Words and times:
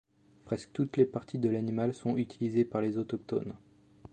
Presque 0.45 0.71
toutes 0.73 0.97
les 0.97 1.05
parties 1.05 1.37
de 1.37 1.47
l'animal 1.47 1.93
sont 1.93 2.17
utilisées 2.17 2.65
par 2.65 2.81
les 2.81 2.97
autochtones. 2.97 3.53